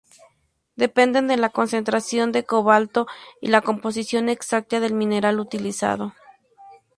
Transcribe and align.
Dependen 0.77 1.27
de 1.27 1.37
la 1.37 1.49
concentración 1.51 2.31
de 2.31 2.43
cobalto 2.43 3.05
y 3.39 3.49
la 3.49 3.61
composición 3.61 4.29
exacta 4.29 4.79
del 4.79 4.95
mineral 4.95 5.39
utilizado. 5.39 6.15